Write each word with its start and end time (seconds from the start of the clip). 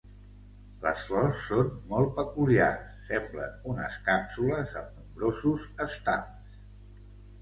Les 0.85 1.01
flors 1.09 1.41
són 1.49 1.67
molt 1.91 2.15
peculiars, 2.21 2.89
semblen 3.11 3.53
unes 3.75 3.99
càpsules 4.09 4.75
amb 4.83 4.97
nombrosos 5.03 5.69
estams. 5.87 6.61